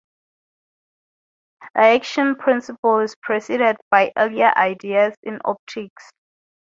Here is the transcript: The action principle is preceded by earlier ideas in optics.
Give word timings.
The 1.75 1.79
action 1.79 2.35
principle 2.35 3.01
is 3.01 3.15
preceded 3.21 3.77
by 3.91 4.11
earlier 4.17 4.51
ideas 4.57 5.13
in 5.21 5.39
optics. 5.45 6.09